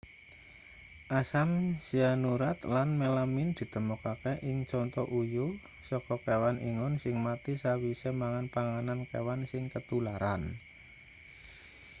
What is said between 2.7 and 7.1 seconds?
lan melamin ditemokake ing conto uyuh saka kewan ingon